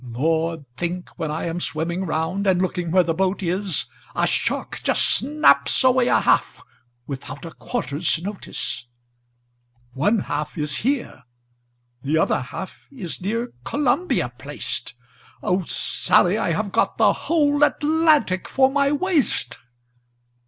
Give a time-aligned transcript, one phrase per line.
[0.03, 0.65] "Lord!
[0.77, 2.47] think when I am swimming round.
[2.47, 3.85] And looking where the boat is,
[4.15, 6.63] A shark just snaps away a half,
[7.05, 8.87] Without 'a quarterns notice/
[9.93, 11.23] Death's Ramble 801 '^One half is here,
[12.01, 14.95] the other half Is near Columbia placed;
[15.43, 19.59] O Sally, I have got the whole Atlantic for my waist.